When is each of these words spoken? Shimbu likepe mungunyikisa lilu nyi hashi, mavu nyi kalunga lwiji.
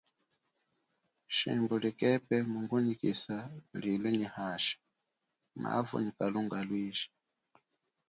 Shimbu 1.37 1.75
likepe 1.83 2.35
mungunyikisa 2.51 3.35
lilu 3.81 4.09
nyi 4.17 4.27
hashi, 4.35 4.75
mavu 5.61 5.95
nyi 6.01 6.11
kalunga 6.17 6.57
lwiji. 6.67 7.05